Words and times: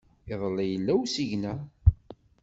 Iḍelli 0.33 0.65
yella 0.67 0.93
usigna. 1.01 1.53